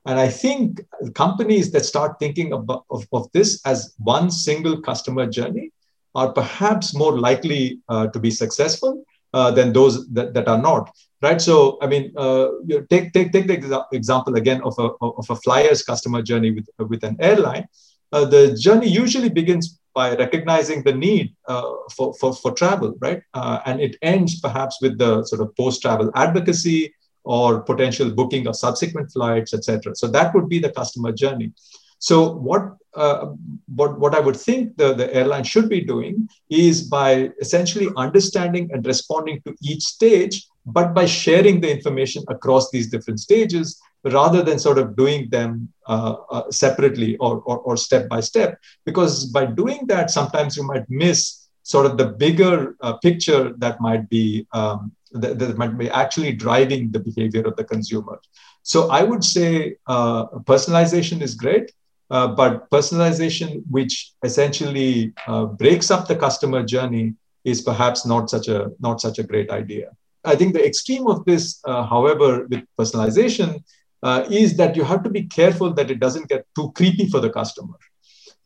[0.07, 0.81] and i think
[1.15, 5.73] companies that start thinking about, of, of this as one single customer journey
[6.19, 8.93] are perhaps more likely uh, to be successful
[9.39, 10.85] uh, than those that, that are not
[11.27, 12.49] right so i mean uh,
[12.93, 13.59] take, take, take the
[14.01, 14.89] example again of a,
[15.21, 17.67] of a flyer's customer journey with, with an airline
[18.13, 23.21] uh, the journey usually begins by recognizing the need uh, for, for, for travel, right?
[23.35, 28.47] Uh, and it ends perhaps with the sort of post travel advocacy or potential booking
[28.47, 29.95] of subsequent flights, etc.
[29.97, 31.53] So that would be the customer journey.
[31.99, 33.27] So what uh,
[33.75, 38.71] what what I would think the, the airline should be doing is by essentially understanding
[38.73, 44.43] and responding to each stage, but by sharing the information across these different stages rather
[44.43, 48.59] than sort of doing them uh, uh, separately or, or, or, step by step.
[48.85, 53.81] Because by doing that, sometimes you might miss sort of the bigger uh, picture that
[53.81, 58.21] might be um, that, that, might be actually driving the behavior of the consumer.
[58.63, 61.73] So I would say uh, personalization is great.
[62.11, 68.49] Uh, but personalization, which essentially uh, breaks up the customer journey, is perhaps not such
[68.49, 69.91] a not such a great idea.
[70.25, 73.63] I think the extreme of this, uh, however, with personalization,
[74.03, 77.21] uh, is that you have to be careful that it doesn't get too creepy for
[77.21, 77.75] the customer.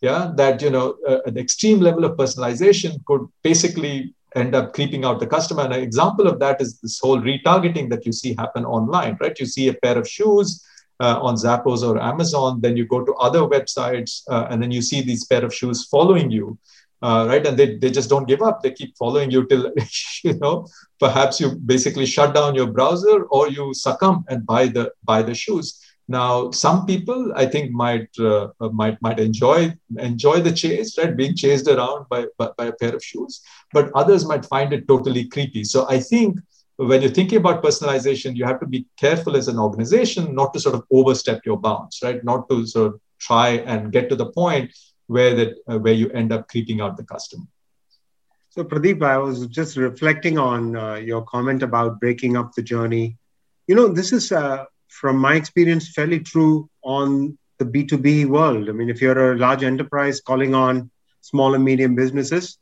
[0.00, 5.04] Yeah, that you know, uh, an extreme level of personalization could basically end up creeping
[5.04, 5.62] out the customer.
[5.62, 9.38] And an example of that is this whole retargeting that you see happen online, right?
[9.38, 10.64] You see a pair of shoes
[11.04, 14.82] uh, on Zappos or Amazon, then you go to other websites, uh, and then you
[14.90, 16.58] see these pair of shoes following you
[17.02, 17.44] uh, right?
[17.46, 18.62] And they, they just don't give up.
[18.62, 19.72] They keep following you till,
[20.24, 20.66] you know,
[21.00, 25.34] perhaps you basically shut down your browser or you succumb and buy the buy the
[25.34, 25.80] shoes.
[26.08, 31.16] Now, some people I think might uh, might might enjoy enjoy the chase, right?
[31.16, 34.86] Being chased around by, by, by a pair of shoes, but others might find it
[34.86, 35.64] totally creepy.
[35.64, 36.38] So I think
[36.76, 40.60] when you're thinking about personalization, you have to be careful as an organization not to
[40.60, 42.22] sort of overstep your bounds, right?
[42.24, 44.70] Not to sort of try and get to the point
[45.06, 47.44] where that uh, where you end up creeping out the customer.
[48.50, 53.16] So Pradeep, I was just reflecting on uh, your comment about breaking up the journey.
[53.66, 58.68] You know, this is uh, from my experience fairly true on the B2B world.
[58.68, 60.90] I mean, if you're a large enterprise calling on
[61.22, 62.58] small and medium businesses,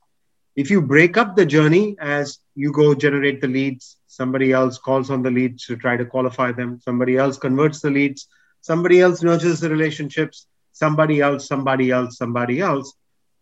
[0.57, 5.09] if you break up the journey as you go generate the leads, somebody else calls
[5.11, 8.29] on the leads to try to qualify them, somebody else converts the leads,
[8.61, 12.93] somebody else nurtures the relationships, somebody else, somebody else, somebody else,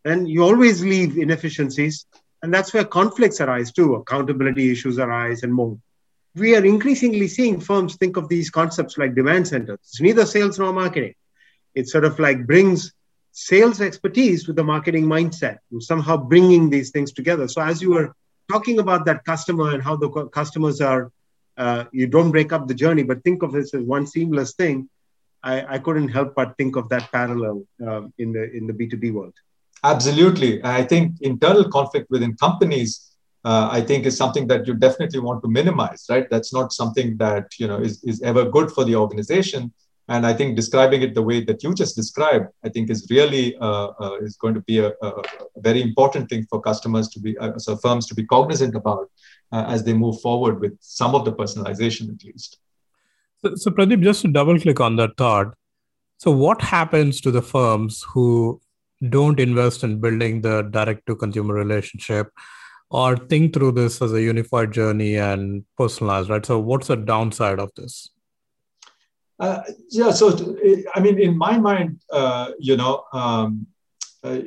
[0.04, 2.06] then you always leave inefficiencies.
[2.42, 5.76] And that's where conflicts arise too, accountability issues arise, and more.
[6.36, 9.80] We are increasingly seeing firms think of these concepts like demand centers.
[9.82, 11.16] It's neither sales nor marketing.
[11.74, 12.92] It sort of like brings
[13.32, 17.48] sales expertise with the marketing mindset, and somehow bringing these things together.
[17.48, 18.14] So, as you were
[18.48, 21.10] talking about that customer and how the customers are,
[21.56, 24.88] uh, you don't break up the journey, but think of this as one seamless thing
[25.42, 29.12] I, I couldn't help but think of that parallel um, in the in the B2B
[29.12, 29.34] world.
[29.84, 30.62] Absolutely.
[30.64, 33.12] I think internal conflict within companies,
[33.44, 36.28] uh, I think, is something that you definitely want to minimize, right?
[36.28, 39.72] That's not something that you know is, is ever good for the organization.
[40.08, 43.56] And I think describing it the way that you just described, I think is really
[43.58, 45.22] uh, uh, is going to be a, a,
[45.58, 49.10] very important thing for customers to be, uh, so firms to be cognizant about
[49.52, 52.58] uh, as they move forward with some of the personalization at least.
[53.44, 55.54] So, so Pradeep, just to double click on that thought.
[56.16, 58.60] So, what happens to the firms who
[59.10, 62.32] don't invest in building the direct to consumer relationship
[62.90, 66.44] or think through this as a unified journey and personalized, right?
[66.44, 68.10] So, what's the downside of this?
[69.38, 70.56] Uh, yeah, so
[70.94, 73.66] I mean, in my mind, uh, you know, um,
[74.24, 74.40] uh,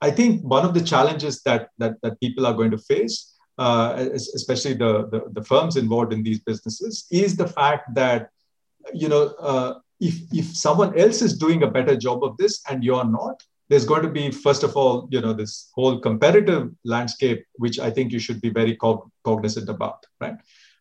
[0.00, 4.08] I think one of the challenges that, that that people are going to face uh,
[4.12, 8.30] especially the, the, the, firms involved in these businesses, is the fact that,
[8.92, 12.82] you know, uh, if, if someone else is doing a better job of this and
[12.82, 17.44] you're not, there's going to be, first of all, you know, this whole competitive landscape,
[17.54, 18.76] which I think you should be very
[19.24, 20.34] cognizant about, right?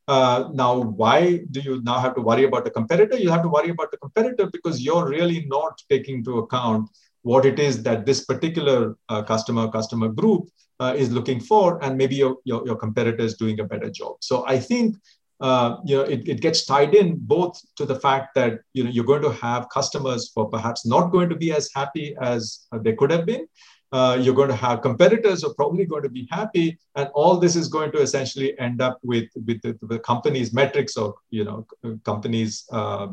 [0.08, 3.18] Uh, now, why do you now have to worry about the competitor?
[3.18, 6.90] You have to worry about the competitor because you're really not taking into account
[7.22, 10.50] what it is that this particular uh, customer customer group
[10.82, 14.18] uh, is looking for, and maybe your, your, your competitor is doing a better job.
[14.20, 14.98] So I think
[15.40, 18.90] uh, you know it, it gets tied in both to the fact that you know
[18.90, 22.68] you're going to have customers who are perhaps not going to be as happy as
[22.82, 23.48] they could have been,
[23.94, 27.38] uh, you're going to have competitors who are probably going to be happy and all
[27.38, 31.44] this is going to essentially end up with with the, the company's metrics or you
[31.44, 31.66] know
[32.04, 33.08] company's uh,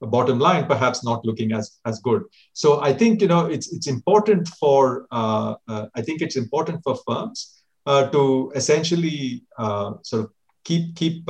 [0.00, 2.22] bottom line perhaps not looking as as good.
[2.52, 6.82] So i think you know it's it's important for uh, uh i think it's important
[6.84, 10.30] for firms uh, to essentially uh, sort of
[10.64, 11.24] keep keep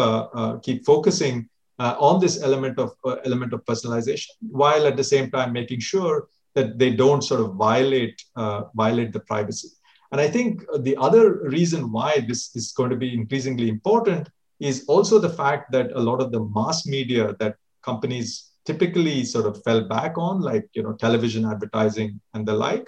[0.63, 2.91] keep focusing on this element of
[3.25, 4.33] element of personalization
[4.63, 6.27] while at the same time making sure
[6.59, 9.71] that they don't sort of violate uh, violate the privacy.
[10.11, 11.25] And I think the other
[11.57, 14.29] reason why this is going to be increasingly important
[14.59, 18.29] is also the fact that a lot of the mass media that companies
[18.65, 22.87] typically sort of fell back on, like you know television advertising and the like,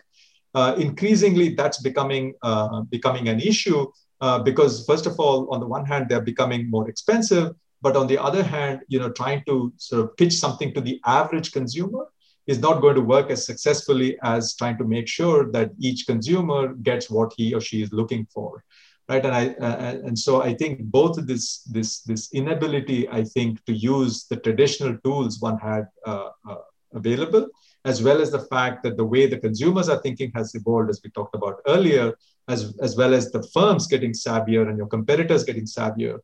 [0.58, 3.82] uh, increasingly that's becoming uh, becoming an issue
[4.20, 8.06] uh, because first of all, on the one hand, they're becoming more expensive, but on
[8.06, 12.04] the other hand, you know, trying to sort of pitch something to the average consumer
[12.52, 16.62] is not going to work as successfully as trying to make sure that each consumer
[16.88, 18.64] gets what he or she is looking for
[19.10, 19.24] right?
[19.26, 23.72] And I uh, and so I think both this this this inability, I think, to
[23.72, 26.62] use the traditional tools one had uh, uh,
[27.00, 27.44] available,
[27.84, 31.00] as well as the fact that the way the consumers are thinking has evolved, as
[31.02, 32.06] we talked about earlier,
[32.48, 36.18] as as well as the firms getting savvier and your competitors getting savvier.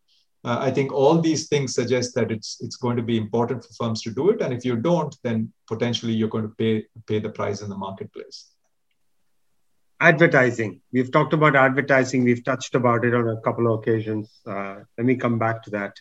[0.46, 3.72] Uh, I think all these things suggest that it's it's going to be important for
[3.72, 7.18] firms to do it, and if you don't, then potentially you're going to pay pay
[7.18, 8.38] the price in the marketplace
[10.00, 10.80] advertising.
[10.92, 12.24] We've talked about advertising.
[12.24, 14.30] We've touched about it on a couple of occasions.
[14.46, 15.94] Uh, let me come back to that.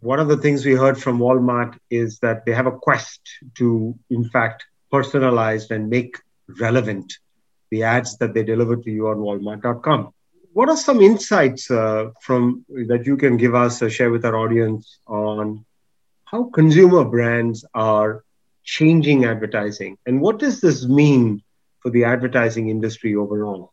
[0.00, 3.20] One of the things we heard from Walmart is that they have a quest
[3.56, 6.16] to, in fact, personalize and make
[6.60, 7.12] relevant
[7.70, 10.14] the ads that they deliver to you on Walmart.com.
[10.58, 14.34] What are some insights uh, from that you can give us or share with our
[14.34, 15.64] audience on
[16.24, 18.24] how consumer brands are
[18.64, 21.44] changing advertising, and what does this mean
[21.80, 23.72] for the advertising industry overall.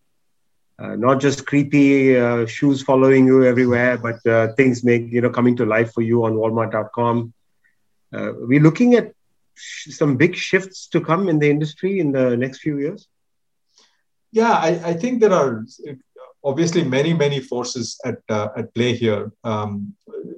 [0.77, 5.31] Uh, not just creepy uh, shoes following you everywhere, but uh, things make you know
[5.31, 7.33] coming to life for you on Walmart.com.
[8.13, 9.11] Uh, we're looking at
[9.55, 13.07] sh- some big shifts to come in the industry in the next few years.
[14.31, 15.65] Yeah, I, I think there are
[16.45, 19.31] obviously many many forces at uh, at play here.
[19.43, 19.95] Um,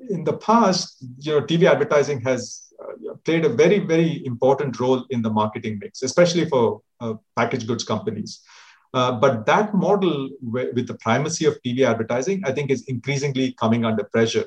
[0.09, 5.05] in the past, you know, TV advertising has uh, played a very, very important role
[5.09, 8.41] in the marketing mix, especially for uh, packaged goods companies.
[8.93, 13.83] Uh, but that model, with the primacy of TV advertising, I think is increasingly coming
[13.83, 14.45] under pressure.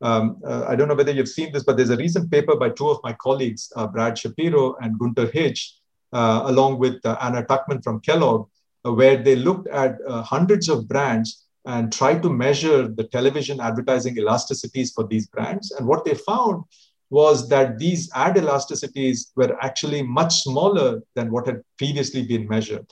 [0.00, 2.70] Um, uh, I don't know whether you've seen this, but there's a recent paper by
[2.70, 5.72] two of my colleagues, uh, Brad Shapiro and Gunter Hitsch,
[6.12, 8.48] uh, along with Anna Tuchman from Kellogg,
[8.82, 14.94] where they looked at hundreds of brands and tried to measure the television advertising elasticities
[14.94, 15.70] for these brands.
[15.72, 16.64] And what they found
[17.10, 22.86] was that these ad elasticities were actually much smaller than what had previously been measured.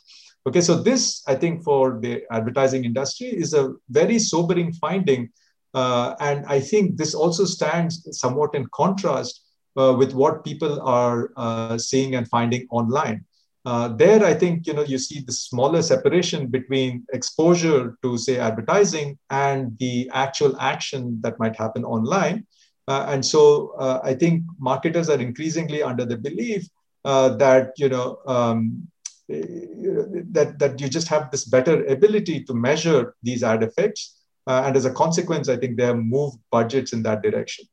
[0.47, 5.31] Okay, so this, I think, for the advertising industry is a very sobering finding.
[5.75, 9.43] Uh, and I think this also stands somewhat in contrast
[9.77, 13.25] uh, with what people are uh, seeing and finding online.
[13.65, 18.39] Uh, there, I think you know you see the smaller separation between exposure to say
[18.39, 22.47] advertising and the actual action that might happen online.
[22.87, 26.67] Uh, and so uh, I think marketers are increasingly under the belief
[27.05, 28.89] uh, that you know um,
[29.29, 34.77] that that you just have this better ability to measure these ad effects, uh, and
[34.77, 37.67] as a consequence, I think they have moved budgets in that direction.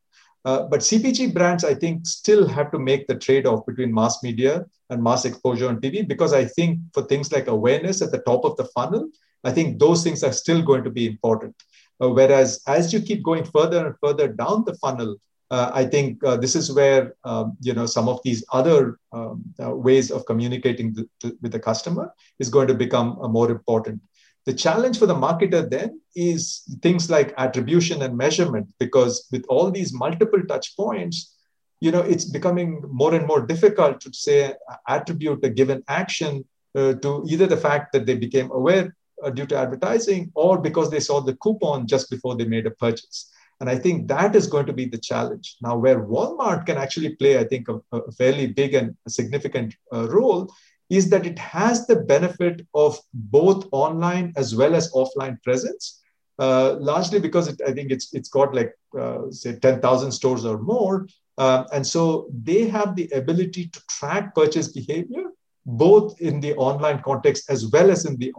[0.44, 4.66] Uh, but CPG brands, I think, still have to make the trade-off between mass media
[4.90, 8.46] and mass exposure on TV because I think for things like awareness at the top
[8.46, 9.10] of the funnel,
[9.44, 11.56] I think those things are still going to be important.
[12.02, 15.16] Uh, whereas as you keep going further and further down the funnel,
[15.52, 19.44] uh, I think uh, this is where um, you know some of these other um,
[19.64, 24.02] uh, ways of communicating with the customer is going to become uh, more important.
[24.46, 29.72] The challenge for the marketer then is things like attribution and measurement, because with all
[29.72, 31.35] these multiple touch points,
[31.80, 34.54] you know it's becoming more and more difficult to say
[34.88, 36.44] attribute a given action
[36.76, 40.90] uh, to either the fact that they became aware uh, due to advertising or because
[40.92, 43.32] they saw the coupon just before they made a purchase.
[43.60, 45.56] And I think that is going to be the challenge.
[45.62, 50.10] Now, where Walmart can actually play, I think, a, a fairly big and significant uh,
[50.10, 50.54] role
[50.90, 56.02] is that it has the benefit of both online as well as offline presence.
[56.38, 60.58] Uh, largely because it, I think it's it's got like uh, say 10,000 stores or
[60.58, 61.08] more,
[61.38, 65.26] uh, and so they have the ability to track purchase behavior
[65.66, 68.32] both in the online context as well as in the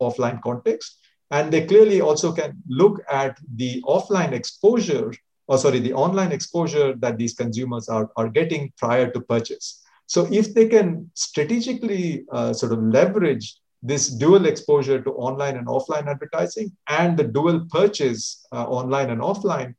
[0.00, 0.98] offline context.
[1.30, 5.12] And they clearly also can look at the offline exposure,
[5.48, 9.82] or sorry, the online exposure that these consumers are, are getting prior to purchase.
[10.06, 15.66] So if they can strategically uh, sort of leverage this dual exposure to online and
[15.66, 19.74] offline advertising and the dual purchase uh, online and offline,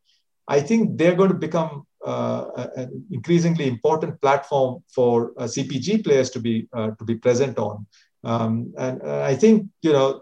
[0.47, 6.39] I think they're going to become an increasingly important platform for uh, CPG players to
[6.39, 7.85] be uh, to be present on.
[8.23, 10.21] Um, and I think you know,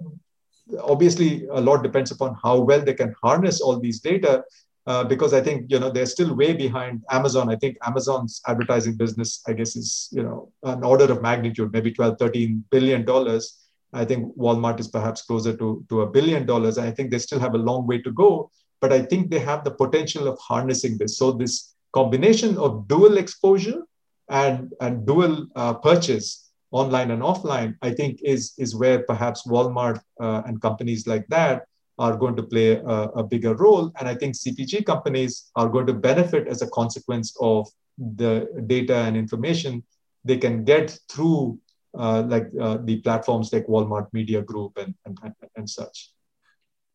[0.82, 4.44] obviously, a lot depends upon how well they can harness all these data.
[4.86, 7.50] Uh, because I think you know they're still way behind Amazon.
[7.50, 11.94] I think Amazon's advertising business, I guess, is you know an order of magnitude, maybe
[11.94, 13.64] 12, 13 billion dollars.
[13.94, 16.78] I think Walmart is perhaps closer to, to a billion dollars.
[16.78, 18.50] I think they still have a long way to go,
[18.82, 21.18] but I think they have the potential of harnessing this.
[21.18, 23.82] So this combination of dual exposure
[24.30, 30.02] and, and dual uh, purchase online and offline, I think is, is where perhaps Walmart
[30.20, 31.66] uh, and companies like that
[32.00, 33.92] are going to play a, a, bigger role.
[34.00, 37.68] And I think CPG companies are going to benefit as a consequence of
[37.98, 39.84] the data and information
[40.26, 41.60] they can get through
[41.98, 45.18] uh, like uh, the platforms like Walmart Media Group and, and,
[45.56, 46.12] and such.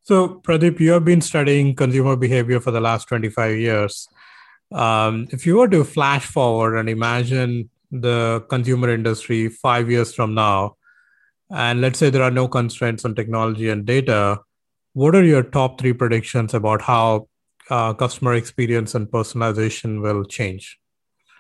[0.01, 4.09] So, Pradeep, you have been studying consumer behavior for the last 25 years.
[4.73, 10.35] Um, if you were to flash forward and imagine the consumer industry five years from
[10.35, 10.77] now,
[11.51, 14.41] and let's say there are no constraints on technology and data,
[14.93, 17.29] what are your top three predictions about how
[17.71, 20.79] uh, customer experience and personalization will change?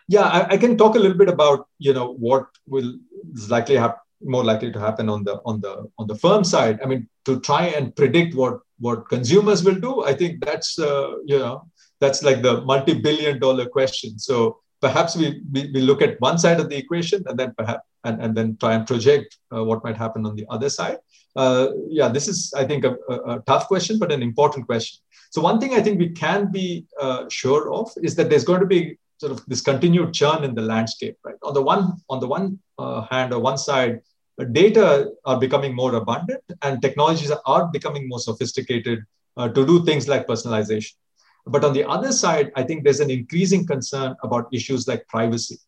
[0.08, 2.94] Yeah, I, I, can talk a little bit about you know what will
[3.34, 6.80] is likely happen more likely to happen on the on the on the firm side
[6.82, 11.12] i mean to try and predict what what consumers will do i think that's uh,
[11.24, 11.66] you know
[12.00, 14.18] that's like the multi-billion dollar question.
[14.18, 17.82] So perhaps we, we, we look at one side of the equation and then perhaps
[18.04, 20.98] and, and then try and project uh, what might happen on the other side.
[21.36, 22.96] Uh, yeah this is i think a,
[23.32, 24.98] a, tough question but an important question.
[25.30, 28.60] So one thing i think we can be uh, sure of is that there's going
[28.60, 31.36] to be sort of this continued churn in the landscape right?
[31.42, 34.00] On the one on the one uh, hand or one side
[34.52, 39.04] data are becoming more abundant and technologies are becoming more sophisticated
[39.36, 40.94] uh, to do things like personalization.
[41.46, 45.58] But on the other side, I think there's an increasing concern about issues like privacy.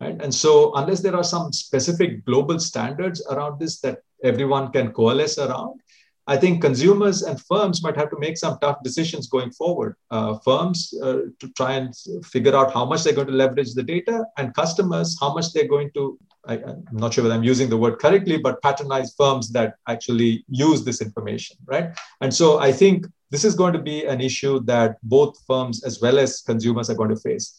[0.00, 0.20] Right?
[0.20, 5.38] And so, unless there are some specific global standards around this that everyone can coalesce
[5.38, 5.80] around,
[6.26, 9.96] I think consumers and firms might have to make some tough decisions going forward.
[10.10, 11.94] Uh, firms uh, to try and
[12.24, 15.68] figure out how much they're going to leverage the data, and customers how much they're
[15.68, 19.50] going to I, am not sure whether I'm using the word correctly, but patronize firms
[19.52, 21.90] that actually use this information, right?
[22.20, 26.00] And so I think this is going to be an issue that both firms as
[26.00, 27.54] well as consumers are going to face.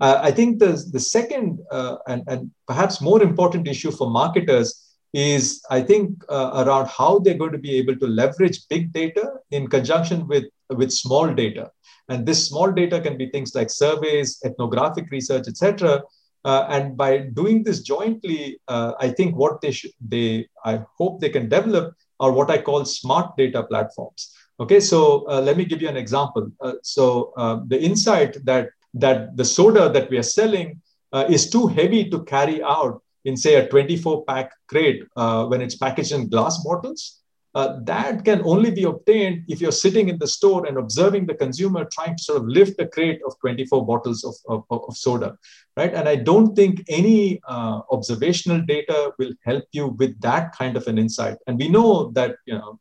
[0.00, 4.96] Uh, I think the, the second uh, and, and perhaps more important issue for marketers
[5.12, 9.32] is, I think, uh, around how they're going to be able to leverage big data
[9.50, 11.70] in conjunction with, with small data.
[12.08, 16.02] And this small data can be things like surveys, ethnographic research, etc.,
[16.44, 21.20] uh, and by doing this jointly, uh, I think what they should, they, I hope
[21.20, 24.34] they can develop are what I call smart data platforms.
[24.58, 26.50] Okay, so uh, let me give you an example.
[26.60, 30.80] Uh, so uh, the insight that that the soda that we are selling
[31.12, 35.76] uh, is too heavy to carry out in say a 24 pack crate when it's
[35.76, 37.20] packaged in glass bottles
[37.54, 41.34] uh, that can only be obtained if you're sitting in the store and observing the
[41.34, 45.36] consumer trying to sort of lift a crate of 24 bottles of, of, of soda,
[45.76, 45.92] right?
[45.92, 50.86] And I don't think any uh, observational data will help you with that kind of
[50.86, 51.38] an insight.
[51.48, 52.78] And we know that, you know,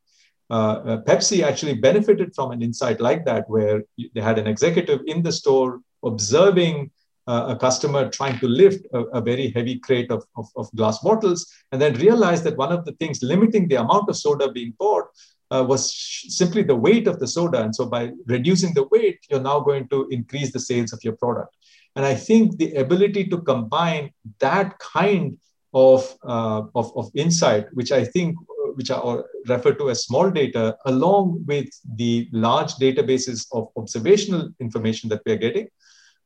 [0.52, 5.02] uh, uh Pepsi actually benefited from an insight like that, where they had an executive
[5.06, 6.92] in the store observing
[7.30, 11.46] a customer trying to lift a, a very heavy crate of, of, of, glass bottles
[11.72, 15.06] and then realized that one of the things limiting the amount of soda being poured
[15.52, 15.94] uh, was
[16.28, 17.62] simply the weight of the soda.
[17.62, 21.16] And so by reducing the weight, you're now going to increase the sales of your
[21.18, 21.56] product.
[21.96, 25.38] And I think the ability to combine that kind
[25.74, 30.30] of, uh, of, of insight, which I think uh, which are referred to as small
[30.32, 35.68] data, along with the large databases of observational information that we are getting,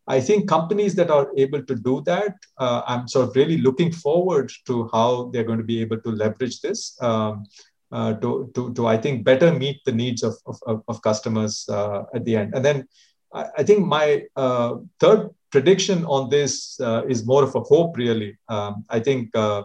[0.07, 3.91] I think companies that are able to do that, uh, I'm sort of really looking
[3.91, 7.45] forward to how they're going to be able to leverage this um,
[7.91, 12.03] uh, to, to, to, I think, better meet the needs of, of, of customers uh,
[12.13, 12.53] at the end.
[12.53, 12.87] And then
[13.33, 17.97] I, I think my uh, third prediction on this uh, is more of a hope,
[17.97, 18.37] really.
[18.49, 19.35] Um, I think.
[19.35, 19.63] Uh,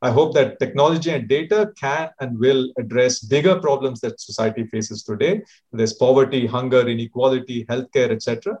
[0.00, 5.02] I hope that technology and data can and will address bigger problems that society faces
[5.02, 5.42] today.
[5.72, 8.58] There's poverty, hunger, inequality, healthcare, etc.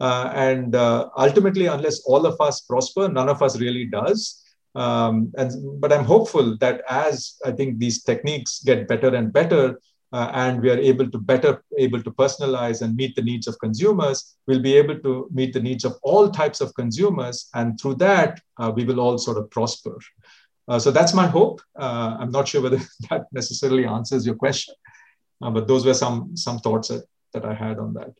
[0.00, 4.44] Uh, and uh, ultimately, unless all of us prosper, none of us really does.
[4.74, 9.80] Um, and but I'm hopeful that as I think these techniques get better and better,
[10.12, 13.58] uh, and we are able to better able to personalize and meet the needs of
[13.58, 17.96] consumers, we'll be able to meet the needs of all types of consumers, and through
[17.96, 19.98] that, uh, we will all sort of prosper.
[20.68, 21.60] Uh, so that's my hope.
[21.78, 22.80] Uh, I'm not sure whether
[23.10, 24.74] that necessarily answers your question,
[25.40, 28.12] but those were some some thoughts that, that I had on that.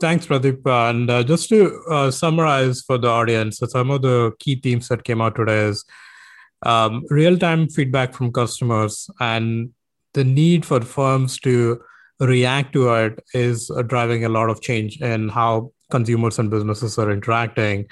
[0.00, 0.66] Thanks, Pradeep.
[0.66, 4.88] And uh, just to uh, summarize for the audience, so some of the key themes
[4.88, 5.84] that came out today is
[6.64, 9.70] um, real-time feedback from customers and
[10.14, 11.82] the need for firms to
[12.18, 16.98] react to it is uh, driving a lot of change in how consumers and businesses
[16.98, 17.86] are interacting.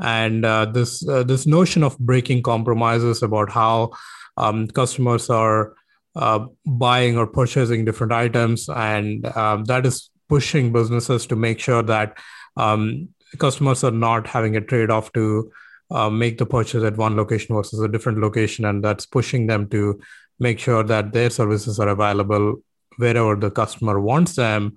[0.00, 3.90] And uh, this uh, this notion of breaking compromises about how
[4.36, 5.74] um, customers are
[6.14, 11.82] uh, buying or purchasing different items, and um, that is pushing businesses to make sure
[11.82, 12.18] that
[12.56, 13.08] um,
[13.38, 15.50] customers are not having a trade off to
[15.90, 18.64] uh, make the purchase at one location versus a different location.
[18.64, 20.00] And that's pushing them to
[20.38, 22.62] make sure that their services are available
[22.96, 24.74] wherever the customer wants them.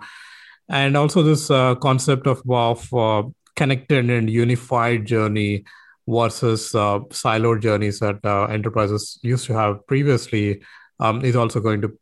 [0.69, 3.23] And also, this uh, concept of, of uh,
[3.55, 5.63] connected and unified journey
[6.07, 10.61] versus uh, siloed journeys that uh, enterprises used to have previously
[10.99, 11.97] um, is also going to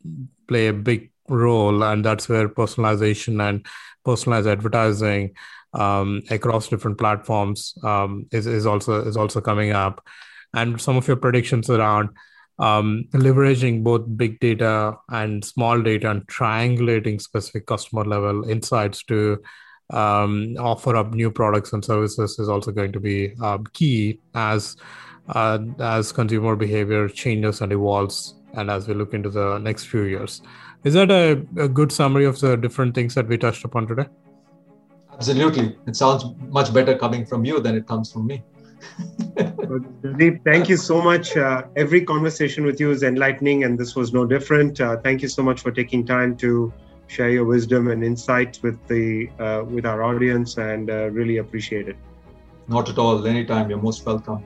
[0.47, 3.65] play a big role, and that's where personalization and
[4.05, 5.35] personalized advertising
[5.73, 10.05] um, across different platforms um, is is also is also coming up,
[10.53, 12.09] and some of your predictions around
[12.59, 19.41] um, leveraging both big data and small data and triangulating specific customer level insights to
[19.89, 24.77] um, offer up new products and services is also going to be um, key as
[25.29, 30.03] uh, as consumer behavior changes and evolves and as we look into the next few
[30.03, 30.41] years
[30.83, 34.05] is that a, a good summary of the different things that we touched upon today
[35.13, 38.43] absolutely it sounds much better coming from you than it comes from me
[40.17, 41.35] Deep, thank you so much.
[41.35, 44.79] Uh, every conversation with you is enlightening, and this was no different.
[44.79, 46.71] Uh, thank you so much for taking time to
[47.07, 51.87] share your wisdom and insights with the uh, with our audience, and uh, really appreciate
[51.87, 51.97] it.
[52.67, 53.25] Not at all.
[53.25, 53.69] Anytime.
[53.69, 54.43] You're most welcome.